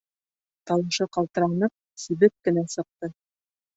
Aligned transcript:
Тауышы 0.69 1.07
ҡалтыранып 1.19 1.75
сибек 2.05 2.35
кенә 2.49 2.65
сыҡты. 2.77 3.13